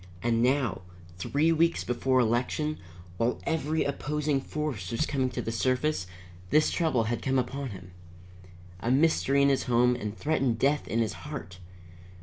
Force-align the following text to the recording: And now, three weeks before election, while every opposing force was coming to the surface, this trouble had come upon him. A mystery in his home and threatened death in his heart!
And 0.23 0.41
now, 0.41 0.81
three 1.19 1.51
weeks 1.51 1.83
before 1.83 2.19
election, 2.19 2.79
while 3.17 3.39
every 3.43 3.83
opposing 3.83 4.41
force 4.41 4.89
was 4.89 5.05
coming 5.05 5.29
to 5.29 5.43
the 5.43 5.51
surface, 5.51 6.07
this 6.49 6.71
trouble 6.71 7.03
had 7.03 7.21
come 7.21 7.37
upon 7.37 7.69
him. 7.69 7.91
A 8.79 8.89
mystery 8.89 9.43
in 9.43 9.49
his 9.49 9.65
home 9.65 9.95
and 9.95 10.17
threatened 10.17 10.57
death 10.57 10.87
in 10.87 10.97
his 11.01 11.13
heart! 11.29 11.59